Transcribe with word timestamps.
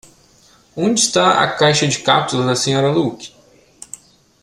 Onde 0.75 0.99
está 0.99 1.43
a 1.43 1.55
caixa 1.55 1.87
de 1.87 1.99
cápsulas 1.99 2.47
da 2.47 2.53
Sra. 2.53 2.89
Luke? 2.89 3.31